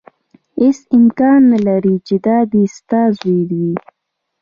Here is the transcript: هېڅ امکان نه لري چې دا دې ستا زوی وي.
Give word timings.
هېڅ 0.57 0.77
امکان 0.97 1.39
نه 1.51 1.59
لري 1.67 1.95
چې 2.07 2.15
دا 2.25 2.37
دې 2.51 2.63
ستا 2.77 3.01
زوی 3.17 3.39
وي. 3.49 3.71